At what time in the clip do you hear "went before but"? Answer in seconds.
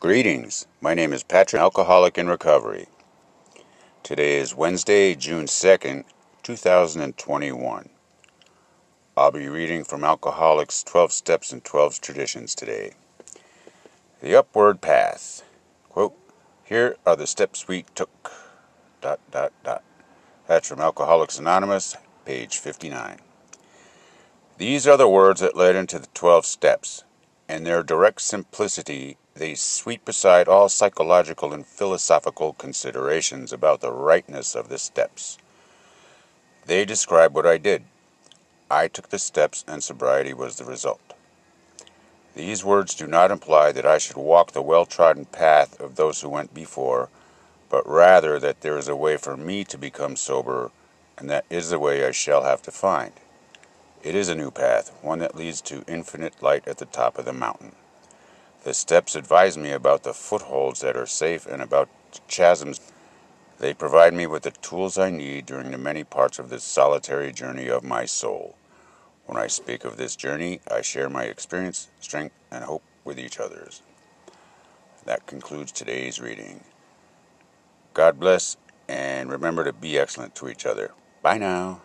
46.28-47.84